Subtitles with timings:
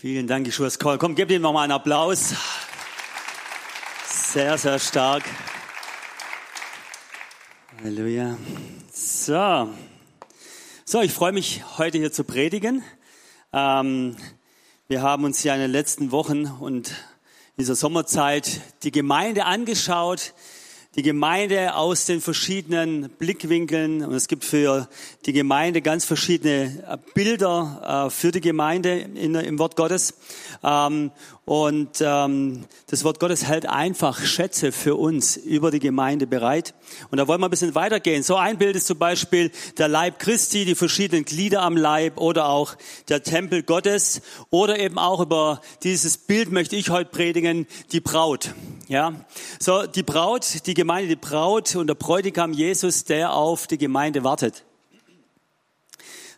[0.00, 0.96] Vielen Dank, Joshua Call.
[0.96, 2.32] Komm, gib ihm nochmal einen Applaus.
[4.06, 5.22] Sehr, sehr stark.
[7.84, 8.38] Halleluja.
[8.90, 9.68] So.
[10.86, 12.82] So, ich freue mich, heute hier zu predigen.
[13.52, 14.16] Ähm,
[14.88, 20.32] wir haben uns ja in den letzten Wochen und in dieser Sommerzeit die Gemeinde angeschaut,
[20.96, 24.04] die Gemeinde aus den verschiedenen Blickwinkeln.
[24.04, 24.88] Und es gibt für
[25.24, 30.14] die Gemeinde ganz verschiedene äh, Bilder äh, für die Gemeinde in, im Wort Gottes.
[30.64, 31.12] Ähm,
[31.44, 36.74] und ähm, das Wort Gottes hält einfach Schätze für uns über die Gemeinde bereit.
[37.10, 38.22] Und da wollen wir ein bisschen weitergehen.
[38.22, 42.48] So ein Bild ist zum Beispiel der Leib Christi, die verschiedenen Glieder am Leib oder
[42.48, 42.76] auch
[43.08, 44.22] der Tempel Gottes.
[44.50, 48.54] Oder eben auch über dieses Bild möchte ich heute predigen, die Braut.
[48.86, 49.12] Ja,
[49.60, 54.24] so die Braut, die Gemeinde, die Braut und der Bräutigam Jesus, der auf die Gemeinde
[54.24, 54.64] wartet.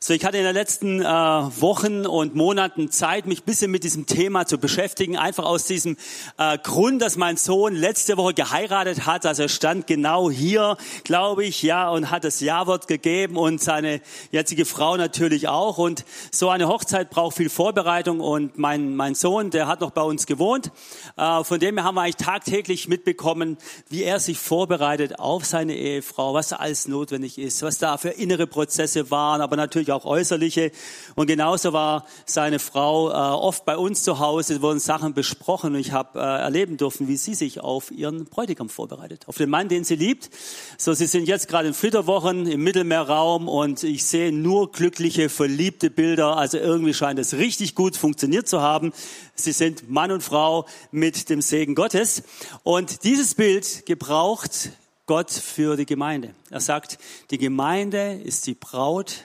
[0.05, 4.04] So, ich hatte in den letzten äh, Wochen und Monaten Zeit, mich bisschen mit diesem
[4.04, 5.16] Thema zu beschäftigen.
[5.16, 5.96] Einfach aus diesem
[6.38, 9.24] äh, Grund, dass mein Sohn letzte Woche geheiratet hat.
[9.26, 14.01] Also er stand genau hier, glaube ich, ja, und hat das Ja-Wort gegeben und seine
[14.32, 15.79] jetzige Frau natürlich auch.
[15.79, 18.19] Und so eine Hochzeit braucht viel Vorbereitung.
[18.19, 20.73] Und mein, mein Sohn, der hat noch bei uns gewohnt.
[21.16, 23.57] Äh, von dem her haben wir eigentlich tagtäglich mitbekommen,
[23.88, 28.48] wie er sich vorbereitet auf seine Ehefrau, was alles notwendig ist, was da für innere
[28.48, 30.73] Prozesse waren, aber natürlich auch äußerliche.
[31.15, 35.80] Und genauso war seine Frau äh, oft bei uns zu Hause, wurden Sachen besprochen und
[35.80, 39.68] ich habe äh, erleben dürfen, wie sie sich auf ihren Bräutigam vorbereitet, auf den Mann,
[39.68, 40.30] den sie liebt.
[40.79, 45.90] So, sie sind jetzt gerade in Flitterwochen im Mittelmeerraum und ich sehe nur glückliche, verliebte
[45.90, 46.37] Bilder.
[46.37, 48.93] Also irgendwie scheint es richtig gut funktioniert zu haben.
[49.35, 52.23] Sie sind Mann und Frau mit dem Segen Gottes.
[52.63, 54.70] Und dieses Bild gebraucht
[55.07, 56.35] Gott für die Gemeinde.
[56.51, 56.98] Er sagt,
[57.30, 59.24] die Gemeinde ist die Braut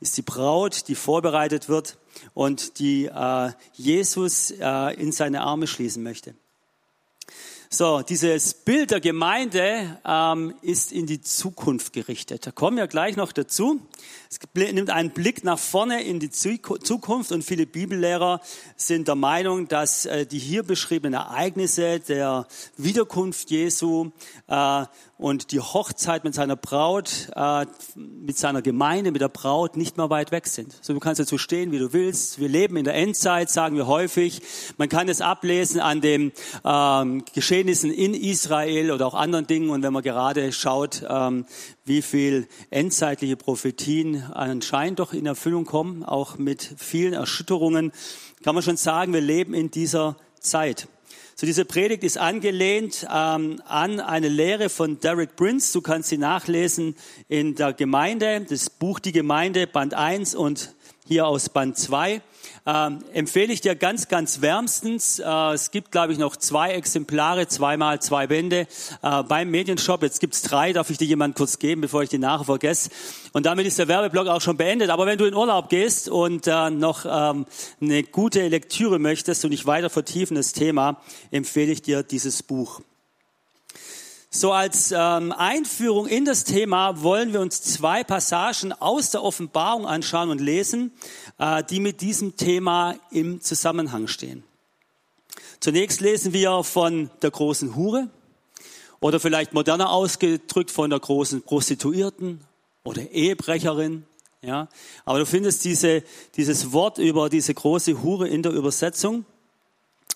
[0.00, 1.98] ist die Braut, die vorbereitet wird
[2.34, 6.34] und die äh, Jesus äh, in seine Arme schließen möchte.
[7.70, 12.46] So, dieses Bild der Gemeinde ähm, ist in die Zukunft gerichtet.
[12.46, 13.82] Da kommen wir gleich noch dazu.
[14.30, 18.42] Es nimmt einen Blick nach vorne in die Zukunft und viele Bibellehrer
[18.76, 22.46] sind der Meinung, dass äh, die hier beschriebenen Ereignisse der
[22.76, 24.10] Wiederkunft Jesu
[24.48, 24.84] äh,
[25.16, 27.64] und die Hochzeit mit seiner Braut, äh,
[27.96, 30.76] mit seiner Gemeinde, mit der Braut nicht mehr weit weg sind.
[30.82, 32.38] So, du kannst dazu stehen, wie du willst.
[32.38, 34.42] Wir leben in der Endzeit, sagen wir häufig.
[34.76, 36.32] Man kann es ablesen an den
[36.64, 39.70] ähm, Geschehnissen in Israel oder auch anderen Dingen.
[39.70, 41.46] Und wenn man gerade schaut, ähm,
[41.88, 47.92] wie viel endzeitliche Prophetien anscheinend doch in Erfüllung kommen, auch mit vielen Erschütterungen,
[48.44, 50.86] kann man schon sagen, wir leben in dieser Zeit.
[51.34, 55.72] So diese Predigt ist angelehnt ähm, an eine Lehre von Derek Prince.
[55.72, 56.96] Du kannst sie nachlesen
[57.28, 60.74] in der Gemeinde, das Buch Die Gemeinde, Band 1 und
[61.06, 62.22] hier aus Band 2
[62.68, 65.20] ähm, empfehle ich dir ganz, ganz wärmstens.
[65.20, 68.66] Äh, es gibt, glaube ich, noch zwei Exemplare, zweimal zwei Bände
[69.02, 70.02] äh, beim Medienshop.
[70.02, 72.90] Jetzt gibt's drei, darf ich dir jemand kurz geben, bevor ich die nachher vergesse.
[73.32, 74.90] Und damit ist der Werbeblock auch schon beendet.
[74.90, 77.46] Aber wenn du in Urlaub gehst und äh, noch ähm,
[77.80, 81.00] eine gute Lektüre möchtest und dich weiter vertiefen das Thema,
[81.30, 82.82] empfehle ich dir dieses Buch.
[84.30, 89.86] So als ähm, Einführung in das Thema wollen wir uns zwei Passagen aus der Offenbarung
[89.86, 90.92] anschauen und lesen,
[91.38, 94.44] äh, die mit diesem Thema im Zusammenhang stehen.
[95.60, 98.10] Zunächst lesen wir von der großen Hure
[99.00, 102.44] oder vielleicht moderner ausgedrückt von der großen Prostituierten
[102.84, 104.04] oder Ehebrecherin.
[104.42, 104.68] Ja,
[105.06, 106.02] aber du findest diese,
[106.36, 109.24] dieses Wort über diese große Hure in der Übersetzung.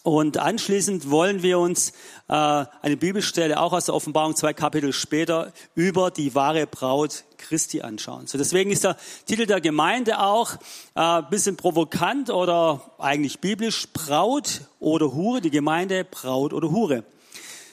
[0.04, 1.90] Und anschließend wollen wir uns
[2.28, 7.82] äh, eine Bibelstelle auch aus der Offenbarung zwei Kapitel später über die wahre Braut Christi
[7.82, 8.26] anschauen.
[8.26, 8.96] So deswegen ist der
[9.26, 10.56] Titel der Gemeinde auch
[10.96, 15.40] äh, bisschen provokant oder eigentlich biblisch Braut oder Hure.
[15.40, 17.04] Die Gemeinde Braut oder Hure.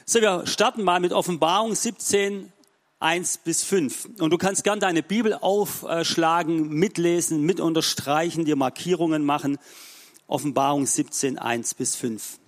[0.06, 2.53] So wir starten mal mit Offenbarung 17
[3.00, 4.09] 1 bis 5.
[4.19, 9.58] Und du kannst gern deine Bibel aufschlagen, mitlesen, mit unterstreichen, dir Markierungen machen.
[10.29, 12.40] Offenbarung 17, 1 bis 5.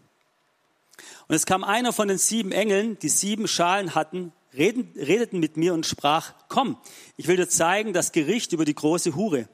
[1.27, 5.57] Und es kam einer von den sieben Engeln, die sieben Schalen hatten, reden, redeten mit
[5.57, 6.77] mir und sprach, komm,
[7.17, 9.49] ich will dir zeigen das Gericht über die große Hure,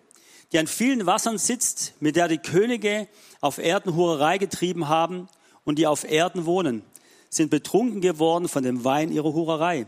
[0.51, 3.07] die an vielen Wassern sitzt, mit der die Könige
[3.39, 5.29] auf Erden Hurerei getrieben haben
[5.63, 6.83] und die auf Erden wohnen,
[7.29, 9.87] sind betrunken geworden von dem Wein ihrer Hurerei.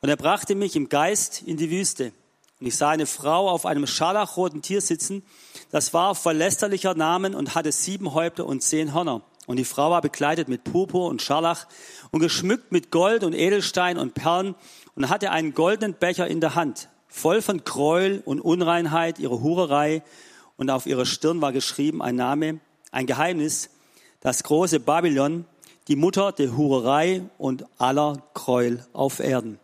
[0.00, 2.12] Und er brachte mich im Geist in die Wüste.
[2.60, 5.24] Und ich sah eine Frau auf einem scharlachroten Tier sitzen,
[5.70, 9.22] das war verlästerlicher Namen und hatte sieben Häupter und zehn Hörner.
[9.46, 11.66] Und die Frau war bekleidet mit Purpur und Scharlach
[12.10, 14.54] und geschmückt mit Gold und Edelstein und Perlen
[14.94, 20.02] und hatte einen goldenen Becher in der Hand, voll von Gräuel und Unreinheit, ihre Hurerei.
[20.56, 22.60] Und auf ihrer Stirn war geschrieben ein Name,
[22.92, 23.70] ein Geheimnis,
[24.20, 25.44] das große Babylon,
[25.88, 29.58] die Mutter der Hurerei und aller Gräuel auf Erden.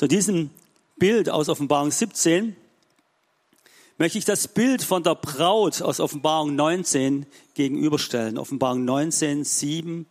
[0.00, 0.48] So diesem
[0.96, 2.56] Bild aus Offenbarung 17
[3.98, 8.38] möchte ich das Bild von der Braut aus Offenbarung 19 gegenüberstellen.
[8.38, 10.06] Offenbarung 19, 7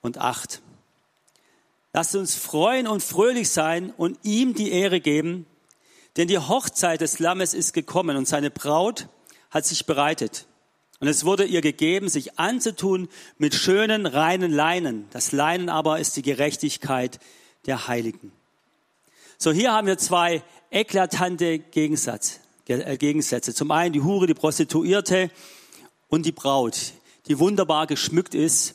[0.00, 0.62] und 8.
[1.92, 5.44] Lasst uns freuen und fröhlich sein und ihm die Ehre geben,
[6.16, 9.08] denn die Hochzeit des Lammes ist gekommen und seine Braut
[9.50, 10.46] hat sich bereitet.
[11.00, 15.06] Und es wurde ihr gegeben, sich anzutun mit schönen, reinen Leinen.
[15.10, 17.20] Das Leinen aber ist die Gerechtigkeit
[17.66, 18.32] der Heiligen.
[19.44, 23.52] So, hier haben wir zwei eklatante Gegensatz, äh, Gegensätze.
[23.52, 25.30] Zum einen die Hure, die Prostituierte
[26.08, 26.94] und die Braut,
[27.28, 28.74] die wunderbar geschmückt ist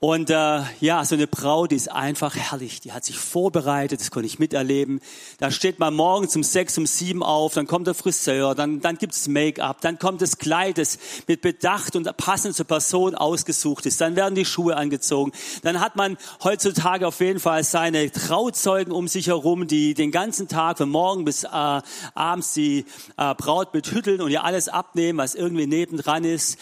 [0.00, 2.80] und äh, ja, so eine Braut, die ist einfach herrlich.
[2.80, 5.00] Die hat sich vorbereitet, das konnte ich miterleben.
[5.38, 8.96] Da steht man morgens um sechs, um sieben auf, dann kommt der Friseur, dann, dann
[8.96, 14.00] gibt's Make-up, dann kommt das Kleid, das mit Bedacht und passend zur Person ausgesucht ist.
[14.00, 15.32] Dann werden die Schuhe angezogen.
[15.62, 20.46] Dann hat man heutzutage auf jeden Fall seine Trauzeugen um sich herum, die den ganzen
[20.46, 22.84] Tag von morgen bis äh, abends die
[23.16, 26.58] äh, Braut betütteln und ihr alles abnehmen, was irgendwie nebendran ist.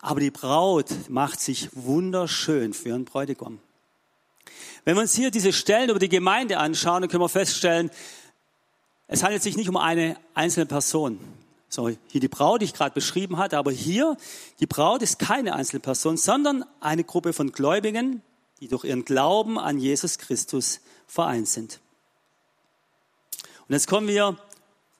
[0.00, 3.58] Aber die Braut macht sich wunderschön für ihren Bräutigam.
[4.84, 7.90] Wenn wir uns hier diese Stellen über die Gemeinde anschauen, dann können wir feststellen,
[9.08, 11.18] es handelt sich nicht um eine einzelne Person.
[11.68, 14.16] So, hier die Braut, die ich gerade beschrieben hatte, aber hier,
[14.58, 18.22] die Braut ist keine einzelne Person, sondern eine Gruppe von Gläubigen,
[18.60, 21.80] die durch ihren Glauben an Jesus Christus vereint sind.
[23.68, 24.36] Und jetzt kommen wir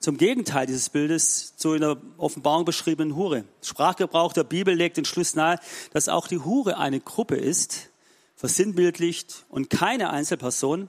[0.00, 3.44] zum Gegenteil dieses Bildes, zu in der Offenbarung beschriebenen Hure.
[3.62, 5.60] Sprachgebrauch der Bibel legt den Schluss nahe,
[5.92, 7.90] dass auch die Hure eine Gruppe ist,
[8.34, 10.88] versinnbildlicht und keine Einzelperson.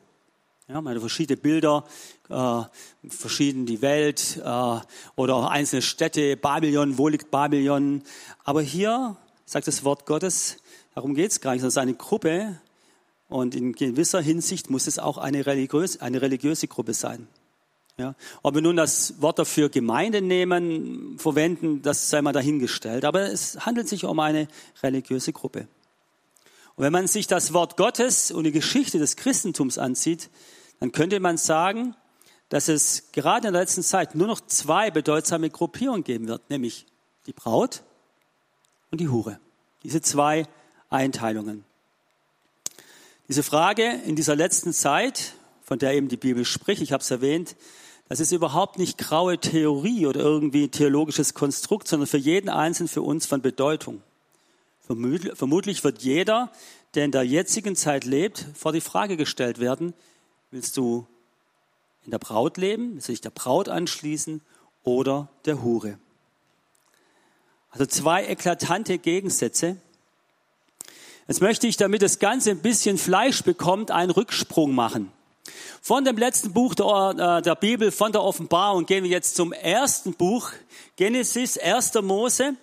[0.70, 1.84] Ja, meine verschiedene Bilder,
[2.30, 2.62] äh,
[3.10, 4.80] verschieden die Welt äh,
[5.18, 8.04] oder einzelne Städte, Babylon, wo liegt Babylon?
[8.46, 10.58] Aber hier sagt das Wort Gottes,
[10.96, 12.62] darum geht es gar nicht, sondern es ist eine Gruppe
[13.28, 17.28] und in gewisser Hinsicht muss es auch eine religiöse, eine religiöse Gruppe sein.
[17.98, 23.06] Ja, ob wir nun das Wort dafür Gemeinde nehmen, verwenden, das sei mal dahingestellt.
[23.06, 24.48] Aber es handelt sich um eine
[24.82, 25.68] religiöse Gruppe.
[26.76, 30.30] Und wenn man sich das Wort Gottes und die Geschichte des Christentums ansieht,
[30.80, 31.96] dann könnte man sagen,
[32.50, 36.86] dass es gerade in der letzten Zeit nur noch zwei bedeutsame Gruppierungen geben wird, nämlich
[37.28, 37.84] die Braut
[38.90, 39.40] und die Hure.
[39.84, 40.48] Diese zwei
[40.90, 41.64] Einteilungen.
[43.28, 47.12] Diese Frage in dieser letzten Zeit, von der eben die Bibel spricht, ich habe es
[47.12, 47.56] erwähnt,
[48.12, 53.04] das ist überhaupt nicht graue Theorie oder irgendwie theologisches Konstrukt, sondern für jeden Einzelnen für
[53.04, 54.04] uns von Bedeutung.
[54.86, 56.52] Vermutlich wird jeder,
[56.94, 59.94] der in der jetzigen Zeit lebt, vor die Frage gestellt werden,
[60.52, 61.08] willst du
[62.04, 64.42] in der Braut leben, willst du dich der Braut anschließen
[64.84, 65.98] oder der Hure?
[67.70, 69.78] Also zwei eklatante Gegensätze.
[71.30, 75.14] Jetzt möchte ich, damit das Ganze ein bisschen Fleisch bekommt, einen Rücksprung machen.
[75.84, 79.52] Von dem letzten Buch der, äh, der, Bibel, von der Offenbarung, gehen wir jetzt zum
[79.52, 80.52] ersten Buch,
[80.96, 81.96] Genesis, 1.
[82.04, 82.54] Mose.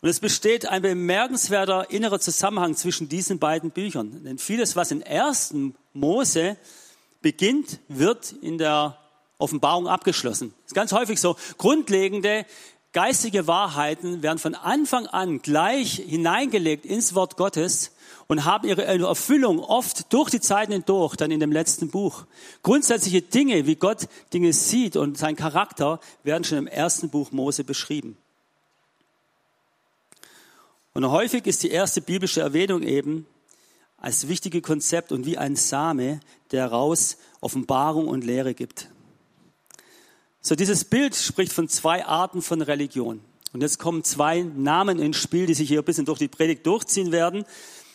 [0.00, 4.24] Und es besteht ein bemerkenswerter innerer Zusammenhang zwischen diesen beiden Büchern.
[4.24, 5.54] Denn vieles, was in 1.
[5.92, 6.56] Mose
[7.20, 8.96] beginnt, wird in der
[9.36, 10.54] Offenbarung abgeschlossen.
[10.62, 11.36] Das ist ganz häufig so.
[11.58, 12.46] Grundlegende
[12.94, 17.92] geistige Wahrheiten werden von Anfang an gleich hineingelegt ins Wort Gottes
[18.30, 22.26] und haben ihre Erfüllung oft durch die Zeiten hindurch, dann in dem letzten Buch.
[22.62, 27.64] Grundsätzliche Dinge, wie Gott Dinge sieht und sein Charakter, werden schon im ersten Buch Mose
[27.64, 28.16] beschrieben.
[30.94, 33.26] Und häufig ist die erste biblische Erwähnung eben
[33.96, 36.20] als wichtige Konzept und wie ein Same,
[36.52, 38.90] der raus Offenbarung und Lehre gibt.
[40.40, 43.22] So, dieses Bild spricht von zwei Arten von Religion.
[43.52, 46.64] Und jetzt kommen zwei Namen ins Spiel, die sich hier ein bisschen durch die Predigt
[46.64, 47.44] durchziehen werden.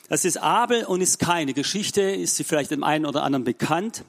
[0.08, 4.06] Das ist Abel und ist keine Geschichte, ist sie vielleicht dem einen oder anderen bekannt.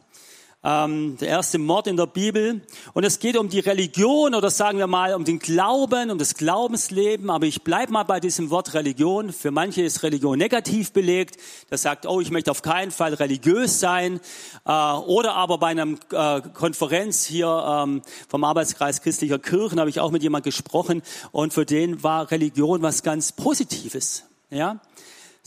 [0.62, 2.60] Ähm, der erste Mord in der Bibel.
[2.92, 6.34] Und es geht um die Religion oder sagen wir mal um den Glauben, um das
[6.34, 7.30] Glaubensleben.
[7.30, 9.32] Aber ich bleibe mal bei diesem Wort Religion.
[9.32, 11.38] Für manche ist Religion negativ belegt.
[11.70, 14.20] Das sagt, oh, ich möchte auf keinen Fall religiös sein.
[14.66, 20.00] Äh, oder aber bei einer äh, Konferenz hier ähm, vom Arbeitskreis christlicher Kirchen habe ich
[20.00, 21.02] auch mit jemand gesprochen.
[21.32, 24.24] Und für den war Religion was ganz Positives.
[24.50, 24.80] Ja,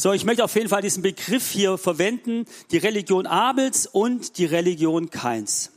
[0.02, 4.46] so, ich möchte auf jeden Fall diesen Begriff hier verwenden, die Religion Abels und die
[4.46, 5.74] Religion Kains.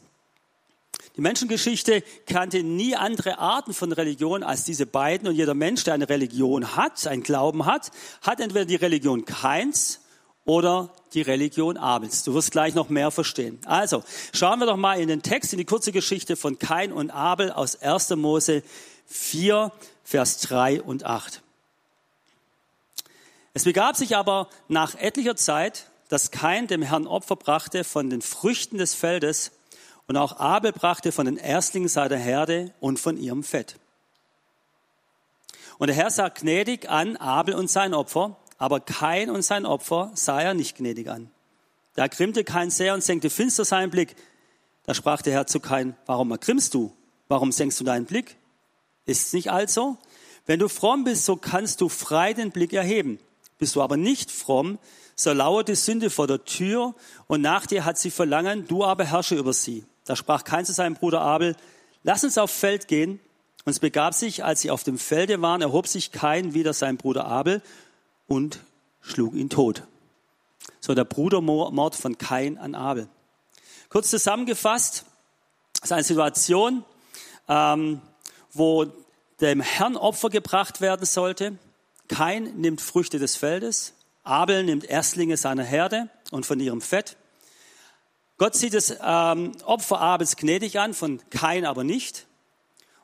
[1.16, 5.94] Die Menschengeschichte kannte nie andere Arten von Religion als diese beiden und jeder Mensch, der
[5.94, 7.90] eine Religion hat, einen Glauben hat,
[8.22, 9.98] hat entweder die Religion Kains
[10.44, 12.22] oder die Religion Abels.
[12.22, 13.58] Du wirst gleich noch mehr verstehen.
[13.64, 17.10] Also, schauen wir doch mal in den Text, in die kurze Geschichte von Kain und
[17.10, 18.10] Abel aus 1.
[18.10, 18.62] Mose
[19.06, 19.72] 4,
[20.04, 21.42] Vers 3 und 8.
[23.54, 28.22] Es begab sich aber nach etlicher Zeit, dass Kain dem Herrn Opfer brachte von den
[28.22, 29.52] Früchten des Feldes
[30.06, 33.76] und auch Abel brachte von den Erstlingen seiner Herde und von ihrem Fett.
[35.78, 40.12] Und der Herr sah gnädig an Abel und sein Opfer, aber Kain und sein Opfer
[40.14, 41.30] sah er nicht gnädig an.
[41.94, 44.16] Da ergrimmte Kain sehr und senkte finster seinen Blick.
[44.84, 46.92] Da sprach der Herr zu Kain, warum ergrimmst du?
[47.28, 48.36] Warum senkst du deinen Blick?
[49.04, 49.98] Ist's nicht also?
[50.46, 53.18] Wenn du fromm bist, so kannst du frei den Blick erheben.
[53.62, 54.80] Bist du aber nicht fromm,
[55.14, 56.96] so lauert die Sünde vor der Tür
[57.28, 59.86] und nach dir hat sie Verlangen, du aber herrsche über sie.
[60.04, 61.54] Da sprach Kain zu seinem Bruder Abel,
[62.02, 63.20] lass uns auf Feld gehen.
[63.64, 66.96] Und es begab sich, als sie auf dem Felde waren, erhob sich Kain wieder sein
[66.96, 67.62] Bruder Abel
[68.26, 68.58] und
[69.00, 69.84] schlug ihn tot.
[70.80, 73.06] So der Brudermord von Kain an Abel.
[73.90, 75.04] Kurz zusammengefasst,
[75.74, 76.84] es ist eine Situation,
[77.46, 78.02] ähm,
[78.52, 78.86] wo
[79.40, 81.56] dem Herrn Opfer gebracht werden sollte.
[82.08, 83.94] Kain nimmt Früchte des Feldes,
[84.24, 87.16] Abel nimmt Erstlinge seiner Herde und von ihrem Fett.
[88.38, 92.26] Gott sieht das ähm, Opfer Abels gnädig an, von Kain aber nicht.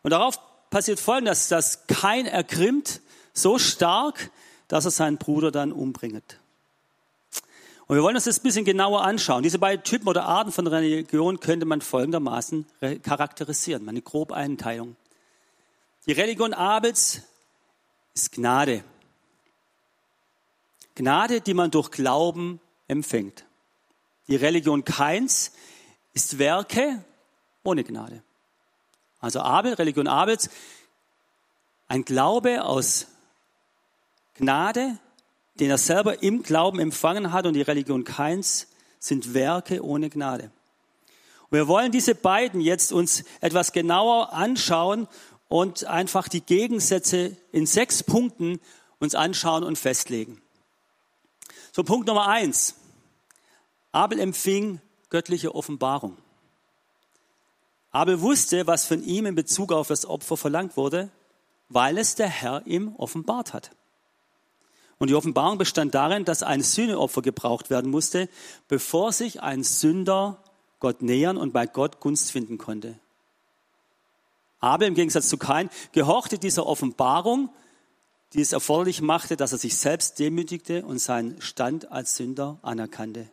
[0.03, 0.39] Und darauf
[0.71, 3.01] passiert Folgendes, dass Kain ergrimmt
[3.33, 4.31] so stark,
[4.69, 6.39] dass er seinen Bruder dann umbringt.
[7.87, 9.43] Und wir wollen uns das ein bisschen genauer anschauen.
[9.43, 12.67] Diese beiden Typen oder Arten von Religion könnte man folgendermaßen
[13.03, 14.97] charakterisieren, eine grobe Einteilung.
[16.07, 17.23] Die Religion Abels
[18.19, 18.83] ist Gnade.
[20.97, 23.45] Gnade, die man durch Glauben empfängt.
[24.27, 25.53] Die Religion Keins
[26.15, 27.05] ist Werke
[27.63, 28.25] ohne Gnade.
[29.21, 30.51] Also Abel, Religion Abels,
[31.87, 33.07] ein Glaube aus
[34.35, 34.99] Gnade,
[35.61, 38.67] den er selber im Glauben empfangen hat und die Religion Keins
[38.99, 40.51] sind Werke ohne Gnade.
[41.51, 45.07] Und wir wollen diese beiden jetzt uns etwas genauer anschauen
[45.49, 48.61] und einfach die Gegensätze in sechs Punkten
[48.99, 50.41] uns anschauen und festlegen.
[51.73, 52.75] So, Punkt Nummer eins.
[53.93, 56.17] Abel empfing göttliche Offenbarung.
[57.91, 61.11] Abel wusste, was von ihm in Bezug auf das Opfer verlangt wurde,
[61.69, 63.71] weil es der Herr ihm offenbart hat.
[64.99, 68.29] Und die Offenbarung bestand darin, dass ein Sühneopfer gebraucht werden musste,
[68.67, 70.43] bevor sich ein Sünder
[70.81, 72.99] Gott nähern und bei Gott Gunst finden konnte.
[74.61, 77.51] Abel im Gegensatz zu Kain gehorchte dieser Offenbarung
[78.35, 83.31] die es erforderlich machte, dass er sich selbst demütigte und seinen Stand als Sünder anerkannte.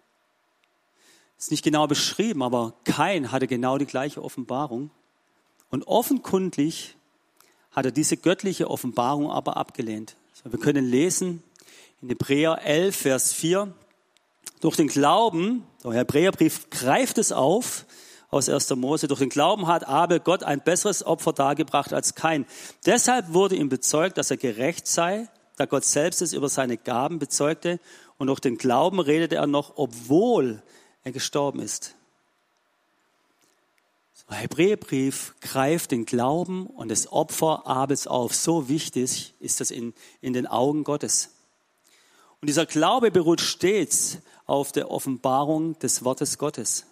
[1.38, 4.90] Ist nicht genau beschrieben, aber kein hatte genau die gleiche Offenbarung.
[5.70, 6.96] Und offenkundig
[7.72, 10.16] hat er diese göttliche Offenbarung aber abgelehnt.
[10.46, 11.44] wir können lesen
[12.02, 13.74] in Hebräer 11, Vers 4,
[14.62, 17.86] durch den Glauben, der Hebräerbrief greift es auf,
[18.36, 18.76] aus 1.
[18.76, 19.08] Mose.
[19.08, 22.46] Durch den Glauben hat Abel Gott ein besseres Opfer dargebracht als kein.
[22.86, 27.18] Deshalb wurde ihm bezeugt, dass er gerecht sei, da Gott selbst es über seine Gaben
[27.18, 27.80] bezeugte.
[28.18, 30.62] Und durch den Glauben redete er noch, obwohl
[31.04, 31.96] er gestorben ist.
[34.30, 38.36] Der Hebräerbrief greift den Glauben und das Opfer Abels auf.
[38.36, 41.32] So wichtig ist das in, in den Augen Gottes.
[42.42, 46.86] Und dieser Glaube beruht stets auf der Offenbarung des Wortes Gottes.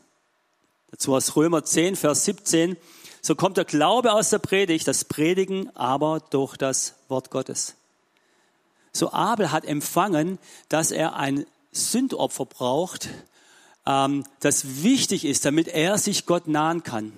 [0.94, 2.78] Dazu aus Römer 10, Vers 17.
[3.20, 7.74] So kommt der Glaube aus der Predigt, das Predigen aber durch das Wort Gottes.
[8.92, 10.38] So Abel hat empfangen,
[10.70, 13.10] dass er ein Sündopfer braucht,
[13.88, 17.12] ähm, das wichtig ist, damit er sich Gott nahen kann.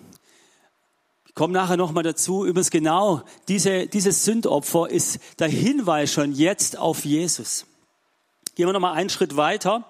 [1.28, 2.46] Ich komme nachher nochmal dazu.
[2.46, 7.66] Übrigens genau, diese, dieses Sündopfer ist der Hinweis schon jetzt auf Jesus.
[8.56, 9.84] Gehen wir nochmal einen Schritt weiter.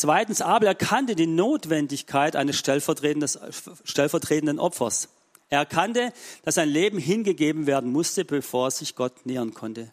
[0.00, 5.10] Zweitens, Abel erkannte die Notwendigkeit eines stellvertretenden Opfers.
[5.50, 9.92] Er erkannte, dass sein Leben hingegeben werden musste, bevor sich Gott nähern konnte.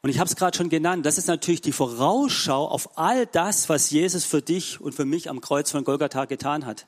[0.00, 3.68] Und ich habe es gerade schon genannt, das ist natürlich die Vorausschau auf all das,
[3.68, 6.86] was Jesus für dich und für mich am Kreuz von Golgatha getan hat.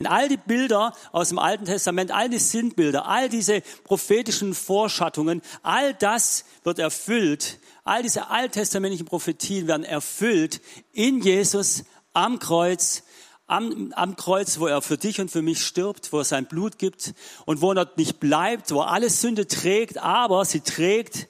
[0.00, 5.42] In all die Bilder aus dem Alten Testament, all die Sinnbilder, all diese prophetischen Vorschattungen,
[5.62, 10.60] all das wird erfüllt all diese alttestamentlichen Prophetien werden erfüllt
[10.92, 13.02] in Jesus am Kreuz,
[13.46, 16.78] am, am Kreuz, wo er für dich und für mich stirbt, wo er sein Blut
[16.78, 17.14] gibt
[17.46, 21.26] und wo er nicht bleibt, wo er alle Sünde trägt, aber sie trägt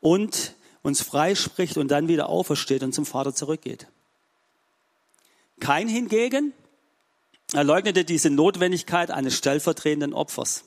[0.00, 3.88] und uns freispricht und dann wieder aufersteht und zum Vater zurückgeht.
[5.58, 6.52] Kein hingegen,
[7.54, 10.64] er leugnete diese Notwendigkeit eines stellvertretenden Opfers.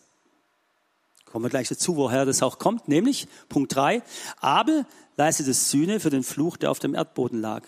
[1.25, 4.01] Kommen wir gleich dazu, woher das auch kommt, nämlich Punkt drei:
[4.39, 4.85] Abel
[5.17, 7.63] leistete Sühne für den Fluch, der auf dem Erdboden lag.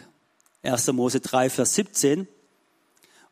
[0.63, 0.91] 1.
[0.93, 2.27] Mose 3, Vers 17.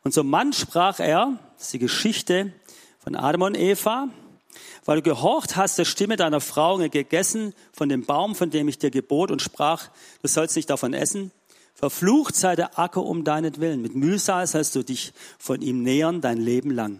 [0.02, 2.52] Und zum Mann sprach er, das ist die Geschichte
[2.98, 4.08] von Adam und Eva,
[4.84, 8.68] weil du gehorcht hast der Stimme deiner Frau und gegessen von dem Baum, von dem
[8.68, 9.88] ich dir gebot und sprach,
[10.22, 11.30] du sollst nicht davon essen.
[11.78, 13.80] Verflucht sei der Acker um deinetwillen.
[13.80, 16.98] Mit Mühsal sollst du dich von ihm nähern dein Leben lang.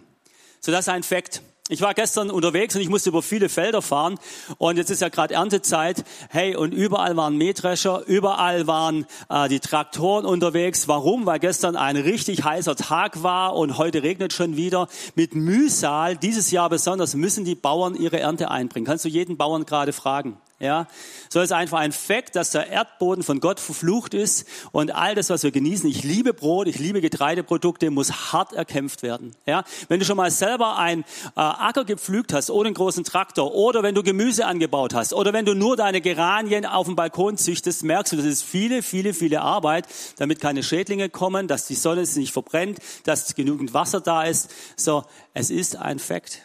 [0.61, 1.41] So, das ist ein Fakt.
[1.67, 4.17] Ich war gestern unterwegs und ich musste über viele Felder fahren
[4.57, 6.05] und jetzt ist ja gerade Erntezeit.
[6.29, 10.87] Hey, und überall waren Mähdrescher, überall waren äh, die Traktoren unterwegs.
[10.87, 11.25] Warum?
[11.25, 14.87] Weil gestern ein richtig heißer Tag war und heute regnet schon wieder.
[15.13, 18.85] Mit Mühsal, dieses Jahr besonders, müssen die Bauern ihre Ernte einbringen.
[18.85, 20.37] Kannst du jeden Bauern gerade fragen?
[20.61, 20.87] Ja,
[21.29, 25.29] so ist einfach ein Fakt, dass der Erdboden von Gott verflucht ist und all das,
[25.29, 29.31] was wir genießen, ich liebe Brot, ich liebe Getreideprodukte, muss hart erkämpft werden.
[29.45, 33.55] Ja, wenn du schon mal selber ein äh, Acker gepflügt hast ohne einen großen Traktor
[33.55, 37.37] oder wenn du Gemüse angebaut hast oder wenn du nur deine Geranien auf dem Balkon
[37.37, 39.87] züchtest, merkst du, das ist viele, viele, viele Arbeit,
[40.17, 44.51] damit keine Schädlinge kommen, dass die Sonne sich nicht verbrennt, dass genügend Wasser da ist.
[44.75, 46.41] So, es ist ein Fakt.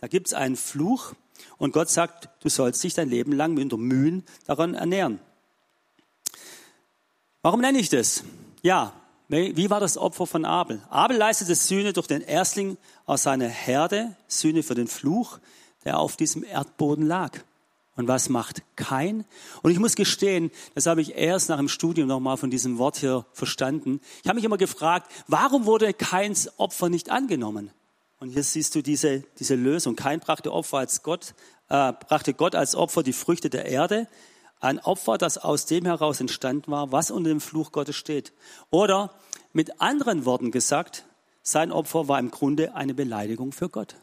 [0.00, 1.14] Da gibt es einen Fluch
[1.58, 5.20] und Gott sagt, du sollst dich dein Leben lang unter Mühen daran ernähren.
[7.42, 8.24] Warum nenne ich das?
[8.62, 8.92] Ja,
[9.28, 10.82] wie war das Opfer von Abel?
[10.90, 15.38] Abel leistete Sühne durch den Erstling aus seiner Herde, Sühne für den Fluch,
[15.84, 17.38] der auf diesem Erdboden lag.
[17.96, 19.24] Und was macht kein?
[19.62, 22.96] Und ich muss gestehen, das habe ich erst nach dem Studium nochmal von diesem Wort
[22.96, 24.00] hier verstanden.
[24.22, 27.70] Ich habe mich immer gefragt, warum wurde keins Opfer nicht angenommen?
[28.24, 29.96] Und hier siehst du diese, diese Lösung.
[29.96, 31.34] Kein brachte Opfer als Gott,
[31.68, 34.08] äh, brachte Gott als Opfer die Früchte der Erde.
[34.60, 38.32] Ein Opfer, das aus dem heraus entstanden war, was unter dem Fluch Gottes steht.
[38.70, 39.14] Oder
[39.52, 41.04] mit anderen Worten gesagt,
[41.42, 43.96] sein Opfer war im Grunde eine Beleidigung für Gott.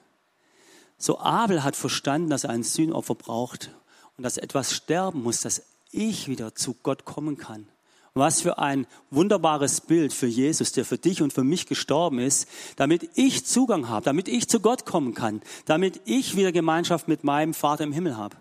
[1.00, 3.76] So Abel hat verstanden, dass er ein Sühnopfer braucht
[4.18, 7.71] und dass etwas sterben muss, dass ich wieder zu Gott kommen kann.
[8.14, 12.50] Was für ein wunderbares Bild für Jesus, der für dich und für mich gestorben ist,
[12.76, 17.24] damit ich Zugang habe, damit ich zu Gott kommen kann, damit ich wieder Gemeinschaft mit
[17.24, 18.36] meinem Vater im Himmel habe.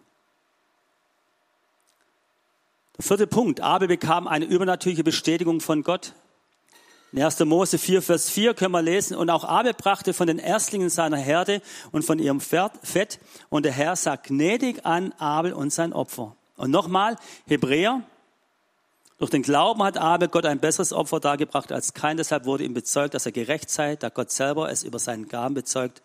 [2.99, 3.61] Der vierte Punkt.
[3.61, 6.15] Abel bekam eine übernatürliche Bestätigung von Gott.
[7.13, 7.39] In 1.
[7.41, 11.17] Mose 4, Vers 4 können wir lesen, und auch Abel brachte von den Erstlingen seiner
[11.17, 16.37] Herde und von ihrem Fett, und der Herr sah gnädig an Abel und sein Opfer.
[16.57, 17.17] Und nochmal,
[17.47, 18.03] Hebräer
[19.21, 22.17] durch den Glauben hat Abel Gott ein besseres Opfer dargebracht als kein.
[22.17, 25.55] Deshalb wurde ihm bezeugt, dass er gerecht sei, da Gott selber es über seinen Gaben
[25.55, 26.03] bezeugt.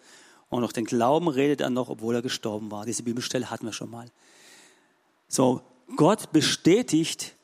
[0.49, 2.85] Und durch den Glauben redet er noch, obwohl er gestorben war.
[2.85, 4.11] Diese Bibelstelle hatten wir schon mal.
[5.29, 5.61] So,
[5.95, 7.35] Gott bestätigt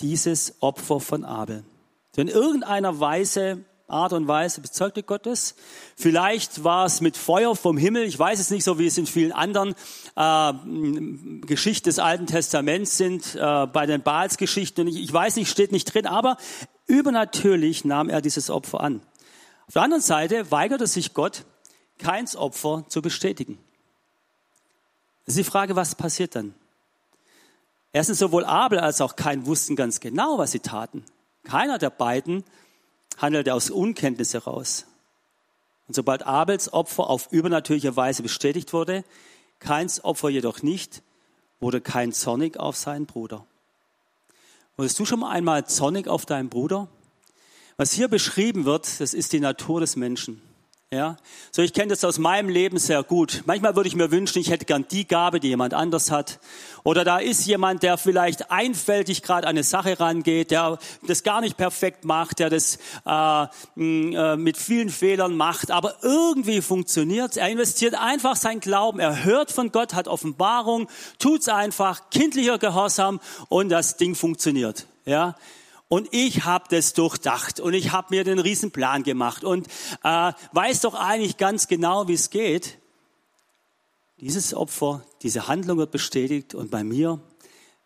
[0.00, 1.62] dieses Opfer von Abel.
[2.16, 5.54] In irgendeiner Weise Art und Weise bezeugte Gottes.
[5.96, 8.04] Vielleicht war es mit Feuer vom Himmel.
[8.04, 9.74] Ich weiß es nicht, so wie es in vielen anderen
[10.16, 10.52] äh,
[11.46, 14.86] Geschichten des Alten Testaments sind, äh, bei den Baals-Geschichten.
[14.88, 16.38] Ich, ich weiß nicht, steht nicht drin, aber
[16.86, 19.02] übernatürlich nahm er dieses Opfer an.
[19.66, 21.44] Auf der anderen Seite weigerte sich Gott,
[21.98, 23.58] keins Opfer zu bestätigen.
[25.26, 26.54] Das ist die Frage, was passiert dann?
[27.92, 31.04] Erstens, sowohl Abel als auch Kain wussten ganz genau, was sie taten.
[31.44, 32.44] Keiner der beiden
[33.18, 34.86] handelte aus Unkenntnis heraus.
[35.86, 39.04] Und sobald Abels Opfer auf übernatürliche Weise bestätigt wurde,
[39.64, 41.02] Keins Opfer jedoch nicht,
[41.58, 43.46] wurde kein zornig auf seinen Bruder.
[44.76, 46.88] Wurdest du schon mal einmal zornig auf deinen Bruder?
[47.78, 50.42] Was hier beschrieben wird, das ist die Natur des Menschen.
[50.92, 51.16] Ja,
[51.50, 53.42] so ich kenne das aus meinem Leben sehr gut.
[53.46, 56.38] Manchmal würde ich mir wünschen, ich hätte gern die Gabe, die jemand anders hat.
[56.84, 61.40] Oder da ist jemand, der vielleicht einfältig gerade an eine Sache rangeht, der das gar
[61.40, 67.36] nicht perfekt macht, der das äh, äh, mit vielen Fehlern macht, aber irgendwie funktioniert.
[67.36, 69.00] Er investiert einfach sein Glauben.
[69.00, 74.86] Er hört von Gott, hat Offenbarung, tut's einfach, kindlicher Gehorsam und das Ding funktioniert.
[75.06, 75.34] Ja,
[75.94, 79.68] und ich habe das durchdacht und ich habe mir den Riesenplan gemacht und
[80.02, 82.78] äh, weiß doch eigentlich ganz genau, wie es geht.
[84.18, 87.20] Dieses Opfer, diese Handlung wird bestätigt und bei mir,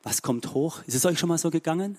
[0.03, 0.81] was kommt hoch?
[0.87, 1.99] Ist es euch schon mal so gegangen?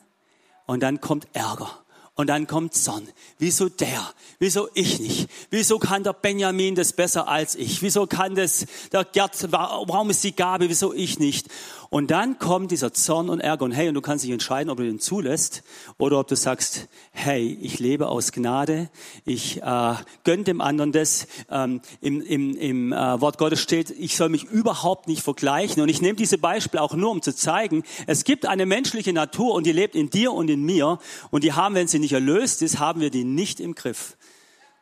[0.66, 1.70] Und dann kommt Ärger.
[2.16, 3.08] Und dann kommt Zorn.
[3.38, 4.12] Wieso der?
[4.40, 5.30] Wieso ich nicht?
[5.52, 7.82] Wieso kann der Benjamin das besser als ich?
[7.82, 9.52] Wieso kann das der Gerd?
[9.52, 10.70] Warum ist die Gabe?
[10.70, 11.48] Wieso ich nicht?
[11.92, 14.78] Und dann kommt dieser Zorn und Ärger und hey, und du kannst dich entscheiden, ob
[14.78, 15.64] du den zulässt
[15.98, 18.90] oder ob du sagst, hey, ich lebe aus Gnade,
[19.26, 21.28] ich äh, gönn dem anderen das.
[21.50, 25.82] Ähm, Im im, im äh, Wort Gottes steht, ich soll mich überhaupt nicht vergleichen.
[25.82, 29.56] Und ich nehme diese Beispiele auch nur, um zu zeigen, es gibt eine menschliche Natur
[29.56, 31.00] und die lebt in dir und in mir
[31.32, 34.16] und die haben, wenn sie nicht erlöst ist, haben wir die nicht im Griff.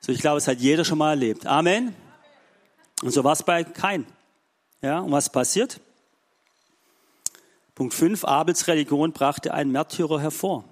[0.01, 1.45] So, ich glaube, es hat jeder schon mal erlebt.
[1.45, 1.95] Amen.
[3.01, 4.05] Und so war es bei kein.
[4.81, 5.79] Ja, und was passiert?
[7.77, 10.63] Punkt 5, Abels Religion brachte einen Märtyrer hervor.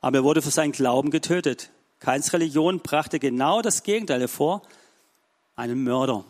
[0.00, 1.70] Aber er wurde für seinen Glauben getötet.
[1.98, 4.62] Keins Religion brachte genau das Gegenteil hervor,
[5.56, 6.24] einen Mörder.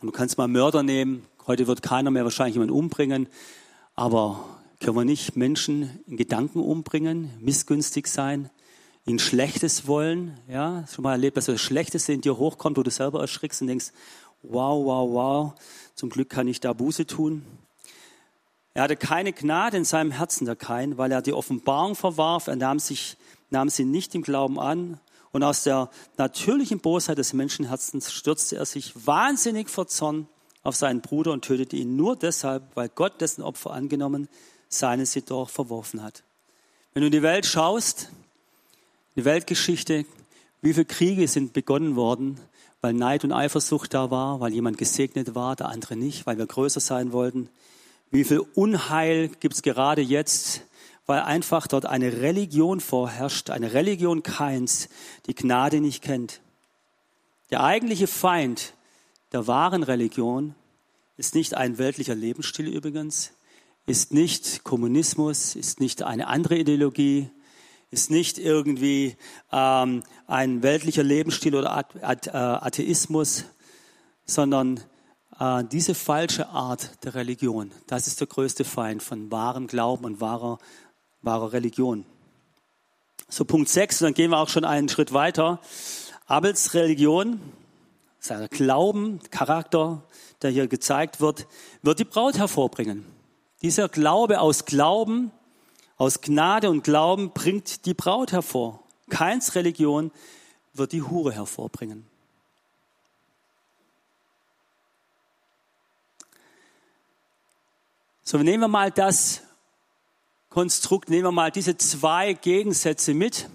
[0.00, 1.26] Und du kannst mal Mörder nehmen.
[1.46, 3.28] Heute wird keiner mehr wahrscheinlich jemanden umbringen.
[3.94, 4.42] Aber
[4.80, 8.48] können wir nicht Menschen in Gedanken umbringen, missgünstig sein,
[9.04, 10.38] ihnen Schlechtes wollen?
[10.48, 13.66] Ja, schon mal erlebt, dass das Schlechteste in dir hochkommt, wo du selber erschrickst und
[13.68, 13.92] denkst,
[14.48, 15.52] wow, wow, wow,
[15.94, 17.44] zum Glück kann ich da Buße tun.
[18.74, 22.48] Er hatte keine Gnade in seinem Herzen, der Kain, weil er die Offenbarung verwarf.
[22.48, 23.16] Er nahm, sich,
[23.50, 24.98] nahm sie nicht im Glauben an.
[25.30, 30.26] Und aus der natürlichen Bosheit des Menschenherzens stürzte er sich wahnsinnig vor Zorn
[30.64, 34.28] auf seinen Bruder und tötete ihn nur deshalb, weil Gott dessen Opfer angenommen,
[34.68, 36.24] seines jedoch verworfen hat.
[36.92, 38.10] Wenn du in die Welt schaust,
[39.14, 40.04] die Weltgeschichte,
[40.62, 42.40] wie viele Kriege sind begonnen worden,
[42.84, 46.44] weil Neid und Eifersucht da war, weil jemand gesegnet war, der andere nicht, weil wir
[46.44, 47.48] größer sein wollten.
[48.10, 50.60] Wie viel Unheil gibt es gerade jetzt,
[51.06, 54.90] weil einfach dort eine Religion vorherrscht, eine Religion keins,
[55.24, 56.42] die Gnade nicht kennt.
[57.50, 58.74] Der eigentliche Feind
[59.32, 60.54] der wahren Religion
[61.16, 63.32] ist nicht ein weltlicher Lebensstil übrigens,
[63.86, 67.30] ist nicht Kommunismus, ist nicht eine andere Ideologie,
[67.94, 69.16] ist nicht irgendwie
[69.52, 73.44] ähm, ein weltlicher Lebensstil oder äh, Atheismus,
[74.26, 74.80] sondern
[75.38, 80.20] äh, diese falsche Art der Religion, das ist der größte Feind von wahrem Glauben und
[80.20, 80.58] wahrer,
[81.22, 82.04] wahrer Religion.
[83.28, 85.60] So Punkt 6, dann gehen wir auch schon einen Schritt weiter.
[86.26, 87.40] Abels Religion,
[88.18, 90.02] sein Glauben, Charakter,
[90.42, 91.46] der hier gezeigt wird,
[91.82, 93.06] wird die Braut hervorbringen.
[93.62, 95.30] Dieser Glaube aus Glauben,
[95.96, 98.82] aus Gnade und Glauben bringt die Braut hervor.
[99.10, 100.10] Keins Religion
[100.72, 102.06] wird die Hure hervorbringen.
[108.22, 109.42] So, nehmen wir mal das
[110.48, 113.48] Konstrukt, nehmen wir mal diese zwei Gegensätze mit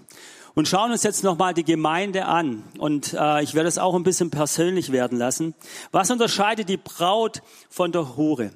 [0.54, 2.62] und schauen uns jetzt nochmal die Gemeinde an.
[2.78, 5.54] Und äh, ich werde es auch ein bisschen persönlich werden lassen.
[5.90, 8.52] Was unterscheidet die Braut von der Hure?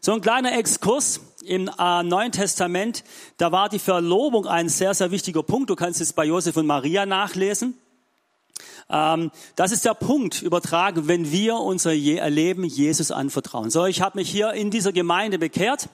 [0.00, 1.20] So ein kleiner Exkurs
[1.50, 3.02] im äh, Neuen Testament,
[3.36, 5.68] da war die Verlobung ein sehr, sehr wichtiger Punkt.
[5.68, 7.76] Du kannst es bei Josef und Maria nachlesen.
[8.90, 13.70] Ähm, das ist der Punkt übertragen, wenn wir unser Leben Jesus anvertrauen.
[13.70, 15.88] So, ich habe mich hier in dieser Gemeinde bekehrt,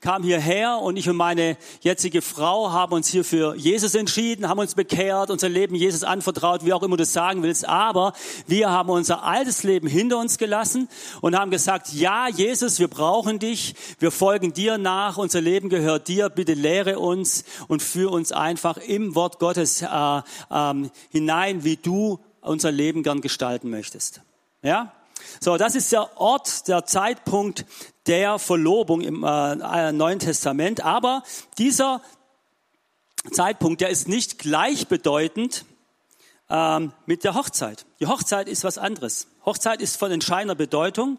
[0.00, 4.60] kam hierher und ich und meine jetzige Frau haben uns hier für Jesus entschieden, haben
[4.60, 7.68] uns bekehrt, unser Leben Jesus anvertraut, wie auch immer du das sagen willst.
[7.68, 8.12] Aber
[8.46, 10.88] wir haben unser altes Leben hinter uns gelassen
[11.20, 16.08] und haben gesagt, ja, Jesus, wir brauchen dich, wir folgen dir nach, unser Leben gehört
[16.08, 20.74] dir, bitte lehre uns und führe uns einfach im Wort Gottes äh, äh,
[21.10, 24.20] hinein, wie du unser Leben gern gestalten möchtest.
[24.62, 24.92] Ja?
[25.40, 27.64] So, das ist der Ort, der Zeitpunkt
[28.06, 30.84] der Verlobung im äh, Neuen Testament.
[30.84, 31.22] Aber
[31.58, 32.00] dieser
[33.32, 35.64] Zeitpunkt, der ist nicht gleichbedeutend
[36.48, 37.86] ähm, mit der Hochzeit.
[38.00, 39.28] Die Hochzeit ist was anderes.
[39.44, 41.18] Hochzeit ist von entscheidender Bedeutung,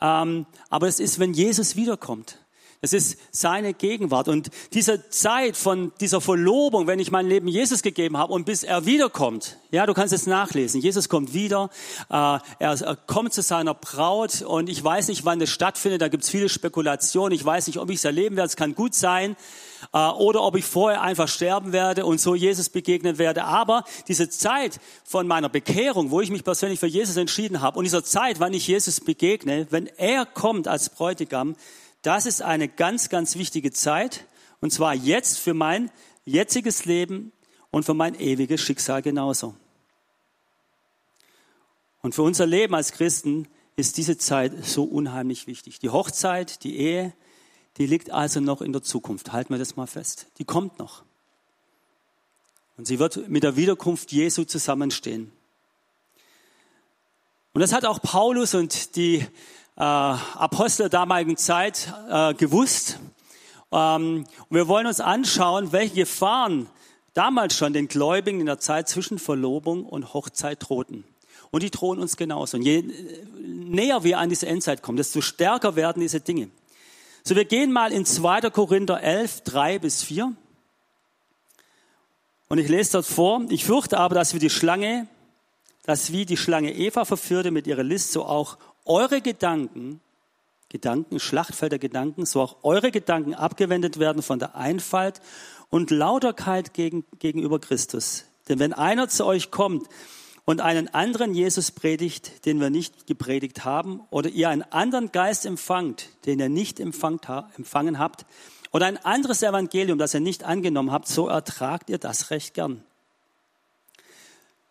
[0.00, 2.38] ähm, aber es ist, wenn Jesus wiederkommt.
[2.84, 4.26] Es ist seine Gegenwart.
[4.26, 8.64] Und diese Zeit von dieser Verlobung, wenn ich mein Leben Jesus gegeben habe und bis
[8.64, 10.80] er wiederkommt, ja, du kannst es nachlesen.
[10.80, 11.70] Jesus kommt wieder,
[12.10, 16.02] äh, er, kommt zu seiner Braut und ich weiß nicht, wann das stattfindet.
[16.02, 17.30] Da gibt es viele Spekulationen.
[17.30, 18.48] Ich weiß nicht, ob ich es erleben werde.
[18.48, 19.36] Es kann gut sein.
[19.92, 23.44] Äh, oder ob ich vorher einfach sterben werde und so Jesus begegnen werde.
[23.44, 27.84] Aber diese Zeit von meiner Bekehrung, wo ich mich persönlich für Jesus entschieden habe und
[27.84, 31.54] dieser Zeit, wann ich Jesus begegne, wenn er kommt als Bräutigam,
[32.02, 34.26] das ist eine ganz, ganz wichtige Zeit.
[34.60, 35.90] Und zwar jetzt für mein
[36.24, 37.32] jetziges Leben
[37.70, 39.56] und für mein ewiges Schicksal genauso.
[42.02, 45.78] Und für unser Leben als Christen ist diese Zeit so unheimlich wichtig.
[45.78, 47.12] Die Hochzeit, die Ehe,
[47.78, 49.32] die liegt also noch in der Zukunft.
[49.32, 50.26] Halten wir das mal fest.
[50.38, 51.04] Die kommt noch.
[52.76, 55.32] Und sie wird mit der Wiederkunft Jesu zusammenstehen.
[57.54, 59.26] Und das hat auch Paulus und die
[59.76, 62.98] äh, Apostel der damaligen Zeit äh, gewusst.
[63.70, 66.68] Ähm, und wir wollen uns anschauen, welche Gefahren
[67.14, 71.04] damals schon den Gläubigen in der Zeit zwischen Verlobung und Hochzeit drohten.
[71.50, 72.56] Und die drohen uns genauso.
[72.56, 72.82] Und je
[73.38, 76.50] näher wir an diese Endzeit kommen, desto stärker werden diese Dinge.
[77.24, 78.50] So, wir gehen mal in 2.
[78.50, 80.32] Korinther 11, 3 bis 4.
[82.48, 85.06] Und ich lese dort vor, ich fürchte aber, dass wir die Schlange,
[85.84, 90.00] dass wie die Schlange Eva verführte mit ihrer List, so auch eure Gedanken,
[90.68, 95.20] Gedanken, Schlachtfeld der Gedanken, so auch eure Gedanken abgewendet werden von der Einfalt
[95.68, 98.24] und Lauterkeit gegen, gegenüber Christus.
[98.48, 99.86] Denn wenn einer zu euch kommt
[100.44, 105.46] und einen anderen Jesus predigt, den wir nicht gepredigt haben, oder ihr einen anderen Geist
[105.46, 108.26] empfangt, den ihr nicht empfangen habt,
[108.72, 112.82] oder ein anderes Evangelium, das ihr nicht angenommen habt, so ertragt ihr das recht gern.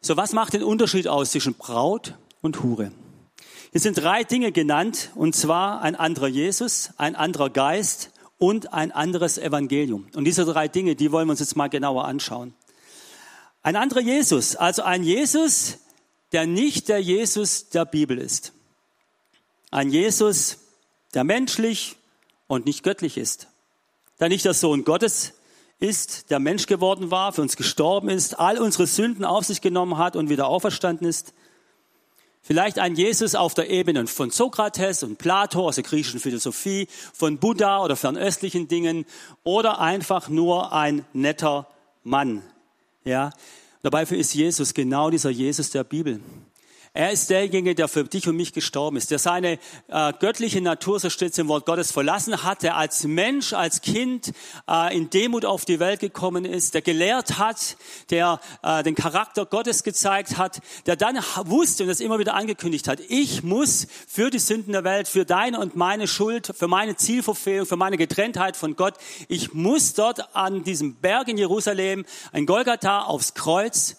[0.02, 2.92] So, was macht den Unterschied aus zwischen Braut und Hure?
[3.72, 8.92] Hier sind drei Dinge genannt, und zwar ein anderer Jesus, ein anderer Geist und ein
[8.92, 10.08] anderes Evangelium.
[10.14, 12.54] Und diese drei Dinge, die wollen wir uns jetzt mal genauer anschauen.
[13.64, 15.78] Ein anderer Jesus, also ein Jesus,
[16.34, 18.52] der nicht der Jesus der Bibel ist.
[19.70, 20.58] Ein Jesus,
[21.14, 21.96] der menschlich
[22.48, 23.48] und nicht göttlich ist.
[24.20, 25.32] Der nicht der Sohn Gottes
[25.80, 29.98] ist, der Mensch geworden war, für uns gestorben ist, all unsere Sünden auf sich genommen
[29.98, 31.34] hat und wieder auferstanden ist.
[32.52, 37.38] Vielleicht ein Jesus auf der Ebene von Sokrates und Plato aus der griechischen Philosophie, von
[37.38, 39.06] Buddha oder fernöstlichen Dingen
[39.46, 41.66] oder einfach nur ein netter
[42.04, 42.44] Mann.
[43.06, 43.30] Ja,
[43.84, 46.20] dabei ist Jesus genau dieser Jesus der Bibel.
[46.94, 51.00] Er ist derjenige, der für dich und mich gestorben ist, der seine äh, göttliche Natur,
[51.00, 54.34] so steht es im Wort Gottes, verlassen hat, der als Mensch, als Kind
[54.70, 57.78] äh, in Demut auf die Welt gekommen ist, der gelehrt hat,
[58.10, 62.90] der äh, den Charakter Gottes gezeigt hat, der dann wusste und das immer wieder angekündigt
[62.90, 66.98] hat, ich muss für die Sünden der Welt, für deine und meine Schuld, für meine
[66.98, 68.96] Zielverfehlung, für meine Getrenntheit von Gott,
[69.30, 73.96] ich muss dort an diesem Berg in Jerusalem, ein Golgatha aufs Kreuz,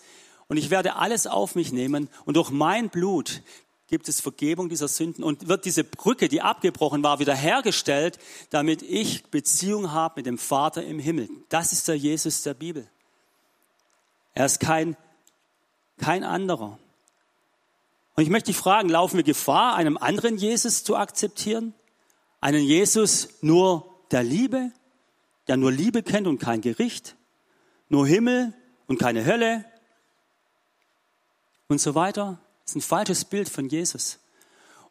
[0.52, 3.40] und ich werde alles auf mich nehmen und durch mein Blut
[3.86, 8.18] gibt es Vergebung dieser Sünden und wird diese Brücke, die abgebrochen war, wiederhergestellt,
[8.50, 11.30] damit ich Beziehung habe mit dem Vater im Himmel.
[11.48, 12.86] Das ist der Jesus der Bibel.
[14.34, 14.94] Er ist kein,
[15.96, 16.78] kein anderer.
[18.14, 21.72] Und ich möchte dich fragen, laufen wir Gefahr, einem anderen Jesus zu akzeptieren?
[22.42, 24.70] Einen Jesus nur der Liebe,
[25.48, 27.16] der nur Liebe kennt und kein Gericht?
[27.88, 28.52] Nur Himmel
[28.86, 29.64] und keine Hölle?
[31.72, 32.38] Und so weiter.
[32.64, 34.18] Das ist ein falsches Bild von Jesus.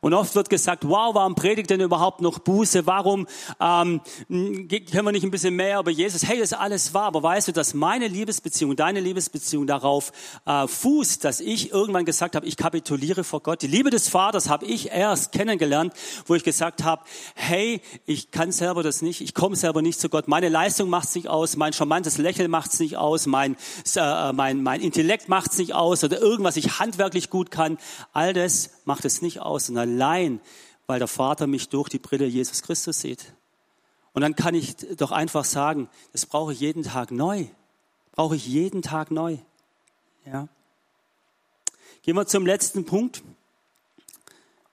[0.04, 2.88] Und oft wird gesagt, wow, warum predigt denn überhaupt noch Buße?
[2.88, 3.28] Warum
[3.60, 6.28] ähm, können wir nicht ein bisschen mehr über Jesus?
[6.28, 10.12] Hey, das ist alles wahr, aber weißt du, dass meine Liebesbeziehung, deine Liebesbeziehung darauf
[10.48, 13.62] äh, fußt, dass ich irgendwann gesagt habe, ich kapituliere vor Gott.
[13.62, 15.94] Die Liebe des Vaters habe ich erst kennengelernt,
[16.26, 17.04] wo ich gesagt habe,
[17.36, 20.28] hey, ich kann selber das nicht, ich komme selber nicht zu Gott.
[20.28, 23.56] Meine Leistung macht es nicht aus, mein charmantes Lächeln macht es nicht aus, mein,
[23.96, 27.78] äh, mein, mein Intellekt macht es nicht aus oder irgendwas ich handwerklich gut kann.
[28.14, 29.70] All das macht es nicht aus.
[29.70, 30.40] Und allein,
[30.88, 33.34] weil der Vater mich durch die Brille Jesus Christus sieht.
[34.14, 37.46] Und dann kann ich doch einfach sagen, das brauche ich jeden Tag neu.
[38.12, 39.38] Brauche ich jeden Tag neu.
[40.26, 40.48] Ja.
[42.02, 43.24] Gehen wir zum letzten Punkt.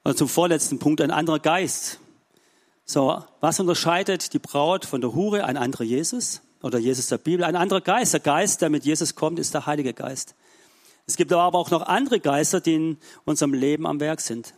[0.05, 2.01] Oder zum vorletzten Punkt, ein anderer Geist.
[2.85, 5.45] So, was unterscheidet die Braut von der Hure?
[5.45, 7.45] Ein anderer Jesus oder Jesus der Bibel.
[7.45, 8.15] Ein anderer Geist.
[8.15, 10.35] Der Geist, der mit Jesus kommt, ist der Heilige Geist.
[11.09, 14.53] Es gibt aber auch noch andere Geister, die in unserem Leben am Werk sind.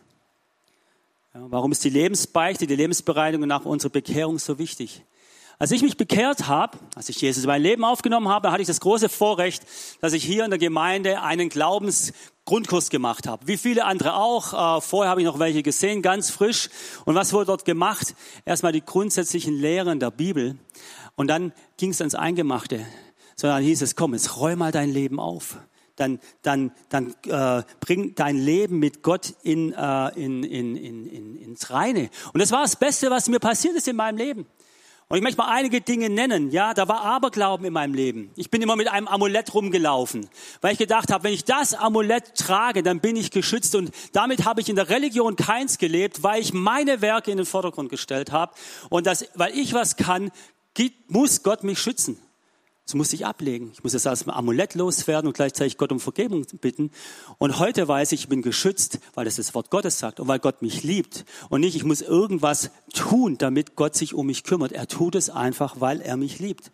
[1.33, 5.05] Ja, warum ist die Lebensbeichte, die Lebensbereinigung nach unserer Bekehrung so wichtig?
[5.59, 8.67] Als ich mich bekehrt habe, als ich Jesus in mein Leben aufgenommen habe, hatte ich
[8.67, 9.63] das große Vorrecht,
[10.01, 13.47] dass ich hier in der Gemeinde einen Glaubensgrundkurs gemacht habe.
[13.47, 14.77] Wie viele andere auch.
[14.77, 16.69] Äh, vorher habe ich noch welche gesehen, ganz frisch.
[17.05, 18.13] Und was wurde dort gemacht?
[18.43, 20.57] Erstmal die grundsätzlichen Lehren der Bibel.
[21.15, 22.85] Und dann ging es ans Eingemachte.
[23.37, 25.57] Sondern hieß es, komm, jetzt räum mal dein Leben auf
[26.01, 31.35] dann, dann, dann äh, bring dein Leben mit Gott in, äh, in, in, in, in,
[31.37, 32.09] ins Reine.
[32.33, 34.47] Und das war das Beste, was mir passiert ist in meinem Leben.
[35.07, 36.51] Und ich möchte mal einige Dinge nennen.
[36.51, 38.31] Ja, da war Aberglauben in meinem Leben.
[38.37, 40.29] Ich bin immer mit einem Amulett rumgelaufen,
[40.61, 43.75] weil ich gedacht habe, wenn ich das Amulett trage, dann bin ich geschützt.
[43.75, 47.45] Und damit habe ich in der Religion keins gelebt, weil ich meine Werke in den
[47.45, 48.53] Vordergrund gestellt habe.
[48.89, 50.31] Und das, weil ich was kann,
[51.09, 52.17] muss Gott mich schützen.
[52.91, 53.71] Das muss ich ablegen.
[53.71, 56.91] Ich muss jetzt dem Amulett loswerden und gleichzeitig Gott um Vergebung bitten.
[57.37, 60.39] Und heute weiß ich, ich bin geschützt, weil das das Wort Gottes sagt und weil
[60.39, 61.23] Gott mich liebt.
[61.47, 64.73] Und nicht, ich muss irgendwas tun, damit Gott sich um mich kümmert.
[64.73, 66.73] Er tut es einfach, weil er mich liebt.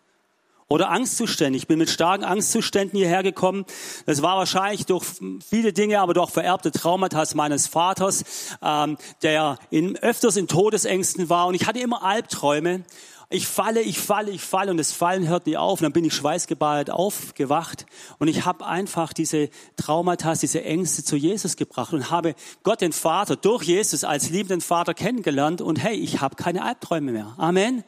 [0.69, 1.55] Oder Angstzustände.
[1.55, 3.65] Ich bin mit starken Angstzuständen hierher gekommen.
[4.07, 5.05] Das war wahrscheinlich durch
[5.47, 8.25] viele Dinge, aber durch vererbte Traumata meines Vaters,
[8.63, 11.45] ähm, der in, öfters in Todesängsten war.
[11.45, 12.85] Und ich hatte immer Albträume.
[13.29, 15.81] Ich falle, ich falle, ich falle und das Fallen hört nie auf.
[15.81, 17.85] Und dann bin ich schweißgebadet aufgewacht
[18.19, 22.93] und ich habe einfach diese Traumata, diese Ängste zu Jesus gebracht und habe Gott den
[22.93, 27.33] Vater durch Jesus als liebenden Vater kennengelernt und hey, ich habe keine Albträume mehr.
[27.37, 27.83] Amen.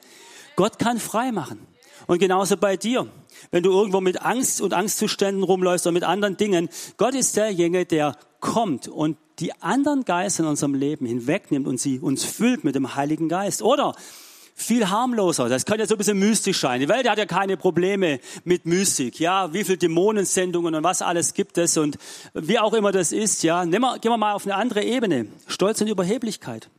[0.58, 1.65] Gott kann frei machen.
[2.08, 3.08] Und genauso bei dir.
[3.52, 7.86] Wenn du irgendwo mit Angst und Angstzuständen rumläufst oder mit anderen Dingen, Gott ist derjenige,
[7.86, 12.75] der kommt und die anderen Geister in unserem Leben hinwegnimmt und sie uns füllt mit
[12.75, 13.62] dem Heiligen Geist.
[13.62, 13.95] Oder
[14.62, 15.50] viel harmloser.
[15.50, 16.80] Das kann ja so ein bisschen mystisch sein.
[16.80, 19.19] Die Welt hat ja keine Probleme mit Mystik.
[19.19, 21.98] Ja, wie viel Dämonensendungen und was alles gibt es und
[22.34, 23.43] wie auch immer das ist.
[23.43, 25.28] Ja, Nehmen wir, gehen wir mal auf eine andere Ebene.
[25.48, 26.69] Stolz und Überheblichkeit.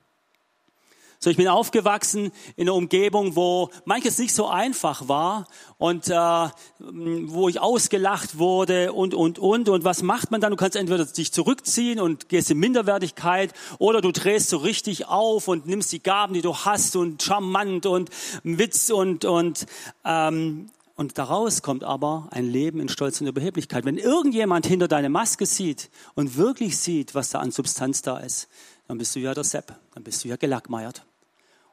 [1.23, 6.49] So, ich bin aufgewachsen in einer Umgebung, wo manches nicht so einfach war und äh,
[6.79, 9.69] wo ich ausgelacht wurde und, und, und.
[9.69, 10.51] Und was macht man dann?
[10.51, 15.47] Du kannst entweder dich zurückziehen und gehst in Minderwertigkeit oder du drehst so richtig auf
[15.47, 18.09] und nimmst die Gaben, die du hast und charmant und
[18.43, 19.67] Witz und, und
[20.07, 23.85] ähm, und daraus kommt aber ein Leben in Stolz und Überheblichkeit.
[23.85, 28.49] Wenn irgendjemand hinter deine Maske sieht und wirklich sieht, was da an Substanz da ist,
[28.87, 31.05] dann bist du ja der Sepp, dann bist du ja gelackmeiert.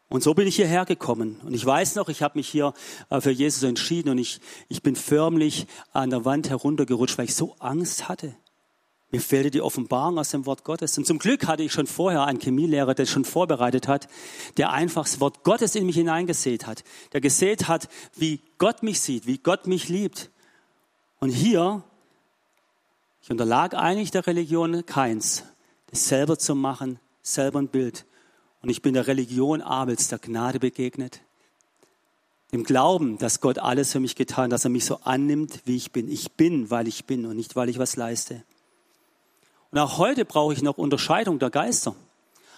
[0.10, 1.40] Und so bin ich hierher gekommen.
[1.44, 2.74] Und ich weiß noch, ich habe mich hier
[3.10, 4.40] äh, für Jesus entschieden und ich,
[4.70, 8.36] ich bin förmlich an der Wand heruntergerutscht, weil ich so Angst hatte.
[9.12, 10.98] Mir fehlte die Offenbarung aus dem Wort Gottes.
[10.98, 14.10] Und zum Glück hatte ich schon vorher einen Chemielehrer, der schon vorbereitet hat,
[14.58, 16.84] der einfach das Wort Gottes in mich hineingesät hat.
[17.14, 20.30] Der gesät hat, wie Gott mich sieht, wie Gott mich liebt.
[21.20, 21.84] Und hier,
[23.22, 25.44] ich unterlag eigentlich der Religion keins,
[25.90, 28.06] das selber zu machen, selber ein Bild.
[28.62, 31.22] Und ich bin der Religion Abels, der Gnade begegnet.
[32.52, 35.92] Dem Glauben, dass Gott alles für mich getan, dass er mich so annimmt, wie ich
[35.92, 36.10] bin.
[36.10, 38.44] Ich bin, weil ich bin und nicht, weil ich was leiste.
[39.72, 41.96] Und auch heute brauche ich noch Unterscheidung der Geister.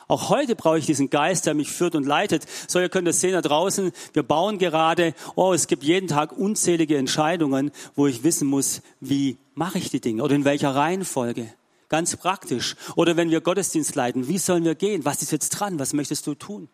[0.07, 2.43] Auch heute brauche ich diesen Geist, der mich führt und leitet.
[2.67, 3.91] So, ihr könnt es sehen da draußen.
[4.13, 5.13] Wir bauen gerade.
[5.35, 10.01] Oh, es gibt jeden Tag unzählige Entscheidungen, wo ich wissen muss, wie mache ich die
[10.01, 11.53] Dinge oder in welcher Reihenfolge.
[11.89, 12.75] Ganz praktisch.
[12.95, 15.05] Oder wenn wir Gottesdienst leiten, wie sollen wir gehen?
[15.05, 15.79] Was ist jetzt dran?
[15.79, 16.69] Was möchtest du tun?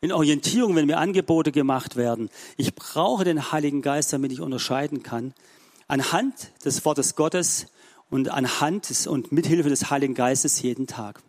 [0.00, 2.30] In Orientierung, wenn mir Angebote gemacht werden.
[2.56, 5.34] Ich brauche den Heiligen Geist, damit ich unterscheiden kann.
[5.88, 7.66] Anhand des Wortes Gottes
[8.08, 11.20] und anhand des, und mithilfe des Heiligen Geistes jeden Tag.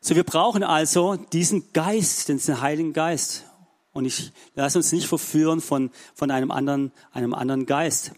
[0.00, 3.44] So, wir brauchen also diesen Geist, diesen Heiligen Geist.
[3.92, 8.12] Und ich lasse uns nicht verführen von, von einem anderen, einem anderen Geist.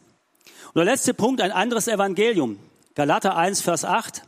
[0.68, 2.58] Und der letzte Punkt, ein anderes Evangelium.
[2.94, 4.22] Galater 1, Vers 8.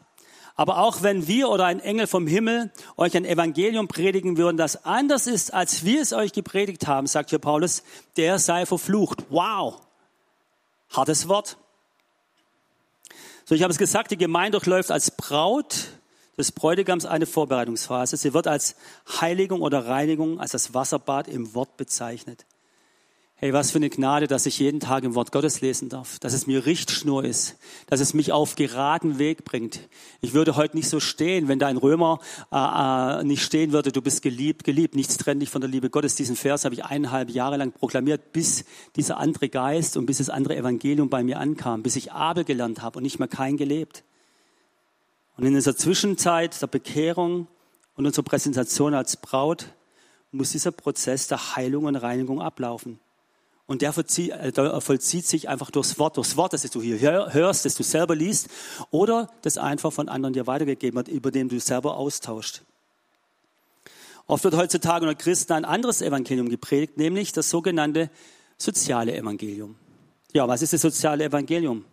[0.54, 4.84] Aber auch wenn wir oder ein Engel vom Himmel euch ein Evangelium predigen würden, das
[4.84, 7.82] anders ist, als wir es euch gepredigt haben, sagt hier Paulus,
[8.16, 9.24] der sei verflucht.
[9.30, 9.80] Wow!
[10.90, 11.56] Hartes Wort.
[13.44, 15.88] So, ich habe es gesagt, die Gemeinde durchläuft als Braut
[16.36, 18.16] des Bräutigams eine Vorbereitungsphase.
[18.16, 18.76] Sie wird als
[19.20, 22.46] Heiligung oder Reinigung, als das Wasserbad im Wort bezeichnet.
[23.44, 26.32] Hey, was für eine Gnade, dass ich jeden Tag im Wort Gottes lesen darf, dass
[26.32, 27.56] es mir Richtschnur ist,
[27.88, 29.80] dass es mich auf geraden Weg bringt.
[30.20, 32.20] Ich würde heute nicht so stehen, wenn da ein Römer
[32.52, 32.56] äh,
[33.20, 36.14] äh, nicht stehen würde, du bist geliebt, geliebt, nichts trennt dich von der Liebe Gottes.
[36.14, 40.30] Diesen Vers habe ich eineinhalb Jahre lang proklamiert, bis dieser andere Geist und bis das
[40.30, 44.04] andere Evangelium bei mir ankam, bis ich Abel gelernt habe und nicht mehr kein gelebt.
[45.36, 47.48] Und in dieser Zwischenzeit der Bekehrung
[47.96, 49.66] und unserer Präsentation als Braut
[50.30, 53.00] muss dieser Prozess der Heilung und Reinigung ablaufen.
[53.66, 57.74] Und der äh, vollzieht sich einfach durchs Wort, durchs Wort, das du hier hörst, das
[57.74, 58.48] du selber liest,
[58.90, 62.62] oder das einfach von anderen dir weitergegeben hat, über dem du selber austauscht.
[64.26, 68.10] Oft wird heutzutage unter Christen ein anderes Evangelium gepredigt, nämlich das sogenannte
[68.56, 69.76] soziale Evangelium.
[70.32, 71.84] Ja, was ist das soziale Evangelium?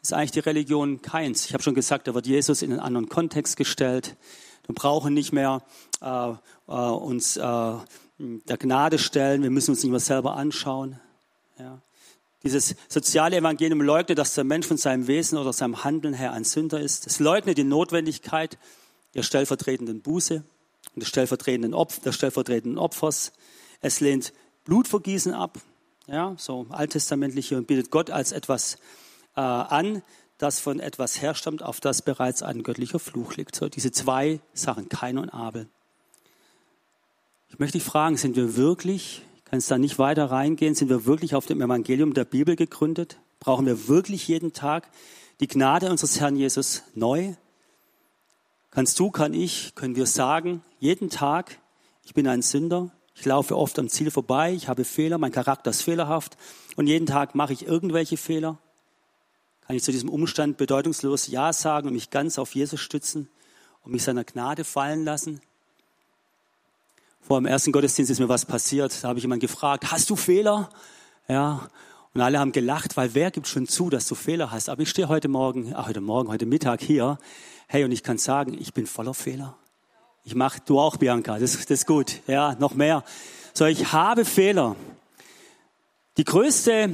[0.00, 1.46] Das ist eigentlich die Religion keins.
[1.46, 4.16] Ich habe schon gesagt, da wird Jesus in einen anderen Kontext gestellt.
[4.66, 5.62] Wir brauchen nicht mehr
[6.00, 6.30] äh,
[6.68, 7.40] äh, uns äh,
[8.18, 9.42] der Gnade stellen.
[9.42, 10.98] Wir müssen uns nicht mehr selber anschauen.
[11.58, 11.80] Ja.
[12.42, 16.44] Dieses soziale Evangelium leugnet, dass der Mensch von seinem Wesen oder seinem Handeln her ein
[16.44, 17.06] Sünder ist.
[17.06, 18.58] Es leugnet die Notwendigkeit
[19.14, 20.44] der stellvertretenden Buße
[20.94, 23.32] und des stellvertretenden, Opf des stellvertretenden Opfers.
[23.80, 24.32] Es lehnt
[24.64, 25.58] Blutvergießen ab,
[26.06, 28.76] ja, so alttestamentliche, und bietet Gott als etwas
[29.36, 30.02] äh, an,
[30.38, 33.56] das von etwas herstammt, auf das bereits ein göttlicher Fluch liegt.
[33.56, 35.68] So, diese zwei Sachen, Kain und Abel.
[37.48, 39.22] Ich möchte dich fragen, sind wir wirklich
[39.56, 40.74] Kannst da nicht weiter reingehen?
[40.74, 43.16] Sind wir wirklich auf dem Evangelium der Bibel gegründet?
[43.40, 44.90] Brauchen wir wirklich jeden Tag
[45.40, 47.32] die Gnade unseres Herrn Jesus neu?
[48.70, 51.58] Kannst du, kann ich, können wir sagen, jeden Tag,
[52.02, 55.70] ich bin ein Sünder, ich laufe oft am Ziel vorbei, ich habe Fehler, mein Charakter
[55.70, 56.36] ist fehlerhaft
[56.76, 58.58] und jeden Tag mache ich irgendwelche Fehler?
[59.62, 63.30] Kann ich zu diesem Umstand bedeutungslos Ja sagen und mich ganz auf Jesus stützen
[63.84, 65.40] und mich seiner Gnade fallen lassen?
[67.26, 69.02] Vor dem ersten Gottesdienst ist mir was passiert.
[69.02, 70.70] Da habe ich jemanden gefragt, hast du Fehler?
[71.26, 71.68] Ja.
[72.14, 74.68] Und alle haben gelacht, weil wer gibt schon zu, dass du Fehler hast?
[74.68, 77.18] Aber ich stehe heute Morgen, ach, heute Morgen, heute Mittag hier.
[77.66, 79.56] Hey, und ich kann sagen, ich bin voller Fehler.
[80.22, 81.40] Ich mache, du auch, Bianca.
[81.40, 82.20] Das, das ist gut.
[82.28, 83.02] Ja, noch mehr.
[83.54, 84.76] So, ich habe Fehler.
[86.18, 86.92] Die größte,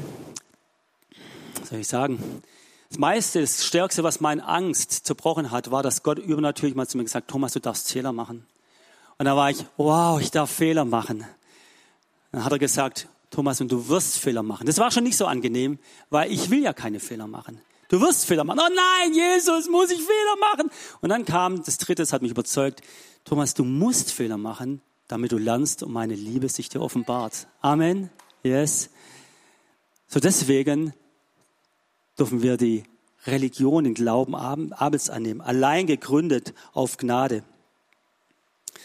[1.60, 2.42] was soll ich sagen?
[2.88, 6.96] Das meiste, das Stärkste, was meine Angst zerbrochen hat, war, dass Gott übernatürlich mal zu
[6.96, 8.46] mir gesagt, Thomas, du darfst Fehler machen.
[9.22, 11.24] Und da war ich, wow, ich darf Fehler machen.
[12.32, 14.66] Dann hat er gesagt, Thomas, und du wirst Fehler machen.
[14.66, 15.78] Das war schon nicht so angenehm,
[16.10, 17.60] weil ich will ja keine Fehler machen.
[17.88, 18.58] Du wirst Fehler machen.
[18.60, 20.72] Oh nein, Jesus, muss ich Fehler machen?
[21.02, 22.80] Und dann kam das dritte, das hat mich überzeugt.
[23.24, 27.46] Thomas, du musst Fehler machen, damit du lernst und meine Liebe sich dir offenbart.
[27.60, 28.10] Amen.
[28.42, 28.90] Yes.
[30.08, 30.94] So deswegen
[32.18, 32.82] dürfen wir die
[33.24, 37.44] Religion, den Glauben Abels annehmen, allein gegründet auf Gnade.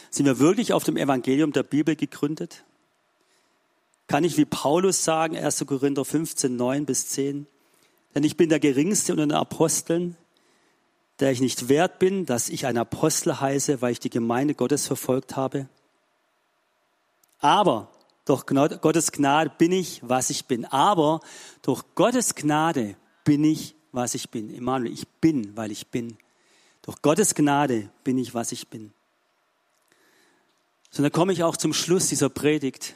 [0.10, 2.64] Sind wir wirklich auf dem Evangelium der Bibel gegründet?
[4.08, 5.66] Kann ich wie Paulus sagen, 1.
[5.68, 7.46] Korinther 15, 9 bis 10,
[8.16, 10.16] denn ich bin der Geringste unter den Aposteln,
[11.20, 14.88] der ich nicht wert bin, dass ich ein Apostel heiße, weil ich die Gemeinde Gottes
[14.88, 15.68] verfolgt habe.
[17.40, 17.92] Aber
[18.26, 20.66] durch Gottes Gnade bin ich, was ich bin.
[20.66, 21.22] Aber
[21.62, 24.50] durch Gottes Gnade bin ich, was ich bin.
[24.50, 26.18] Immanuel, ich bin, weil ich bin.
[26.82, 28.92] Durch Gottes Gnade bin ich, was ich bin.
[30.90, 32.96] So, dann komme ich auch zum Schluss dieser Predigt.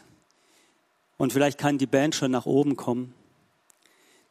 [1.17, 3.13] Und vielleicht kann die Band schon nach oben kommen.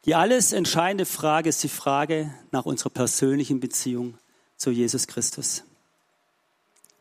[0.05, 4.17] Die alles entscheidende Frage ist die Frage nach unserer persönlichen Beziehung
[4.57, 5.63] zu Jesus Christus.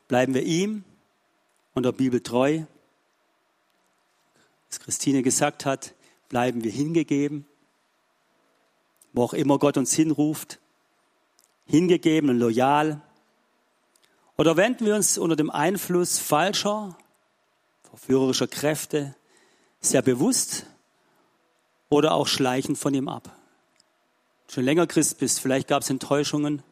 [0.06, 0.84] Bleiben wir ihm
[1.74, 2.64] und der Bibel treu?
[4.68, 5.94] Was Christine gesagt hat,
[6.28, 7.46] bleiben wir hingegeben,
[9.12, 10.60] wo auch immer Gott uns hinruft,
[11.64, 13.02] hingegeben und loyal.
[14.40, 16.96] Oder wenden wir uns unter dem Einfluss falscher,
[17.82, 19.14] verführerischer Kräfte
[19.82, 20.64] sehr bewusst
[21.90, 23.36] oder auch schleichend von ihm ab.
[24.48, 26.62] Schon länger Christ bist, vielleicht gab es Enttäuschungen,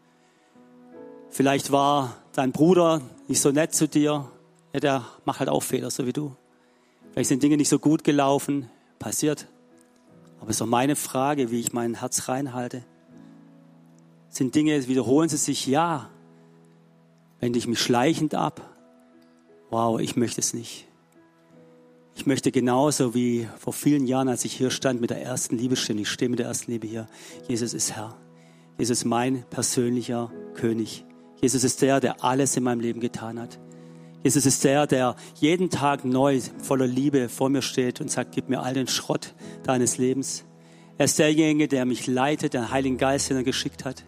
[1.29, 4.33] vielleicht war dein Bruder nicht so nett zu dir,
[4.73, 6.35] ja, der macht halt auch Fehler, so wie du.
[7.13, 9.47] Vielleicht sind Dinge nicht so gut gelaufen, passiert.
[10.41, 12.83] Aber es ist doch meine Frage, wie ich mein Herz reinhalte.
[14.31, 15.67] Sind Dinge, wiederholen sie sich?
[15.67, 16.09] Ja.
[17.41, 18.63] Wende ich mich schleichend ab?
[19.71, 20.87] Wow, ich möchte es nicht.
[22.17, 25.77] Ich möchte genauso wie vor vielen Jahren, als ich hier stand mit der ersten Liebe
[25.77, 27.07] stehen, ich stehe mit der ersten Liebe hier,
[27.47, 28.17] Jesus ist Herr.
[28.77, 31.05] Jesus ist mein persönlicher König.
[31.41, 33.61] Jesus ist der, der alles in meinem Leben getan hat.
[34.25, 38.49] Jesus ist der, der jeden Tag neu voller Liebe vor mir steht und sagt, gib
[38.49, 40.45] mir all den Schrott deines Lebens.
[40.97, 44.05] Er ist derjenige, der mich leitet, der Heiligen Geist, den er geschickt hat.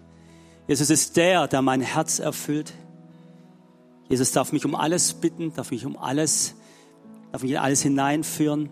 [0.67, 2.73] Jesus ist der, der mein Herz erfüllt.
[4.11, 6.55] Jesus darf mich um alles bitten, darf mich um alles
[7.33, 8.71] darf mich in alles hineinführen.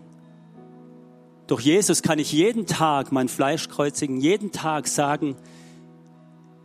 [1.47, 5.35] Durch Jesus kann ich jeden Tag mein Fleisch kreuzigen, jeden Tag sagen,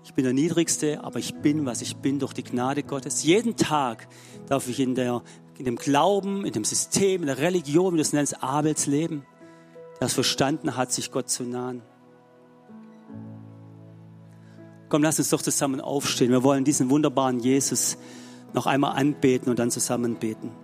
[0.05, 3.22] ich bin der Niedrigste, aber ich bin, was ich bin, durch die Gnade Gottes.
[3.22, 4.07] Jeden Tag
[4.47, 5.22] darf ich in, der,
[5.57, 9.25] in dem Glauben, in dem System, in der Religion, wie du es nennst, Abels leben,
[10.01, 11.81] es verstanden hat, sich Gott zu nahen.
[14.91, 16.31] Komm, lass uns doch zusammen aufstehen.
[16.31, 17.97] Wir wollen diesen wunderbaren Jesus
[18.55, 20.64] noch einmal anbeten und dann zusammen beten.